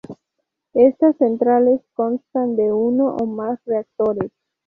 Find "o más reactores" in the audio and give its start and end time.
3.19-4.31